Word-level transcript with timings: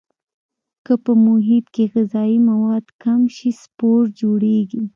که 0.85 0.93
په 1.03 1.11
محیط 1.25 1.65
کې 1.75 1.83
غذایي 1.93 2.37
مواد 2.49 2.85
کم 3.03 3.21
شي 3.35 3.49
سپور 3.63 4.01
جوړوي. 4.19 4.59